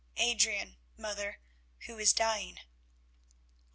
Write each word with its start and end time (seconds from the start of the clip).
"Adrian, 0.17 0.77
mother, 0.97 1.41
who 1.85 1.99
is 1.99 2.11
dying." 2.11 2.57